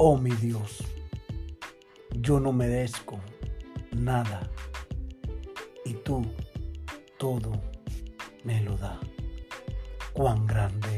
Oh 0.00 0.16
mi 0.16 0.30
Dios, 0.30 0.78
yo 2.12 2.38
no 2.38 2.52
merezco 2.52 3.18
nada 3.90 4.48
y 5.84 5.94
tú 5.94 6.24
todo 7.18 7.50
me 8.44 8.62
lo 8.62 8.76
da. 8.76 9.00
Cuán 10.12 10.46
grande. 10.46 10.97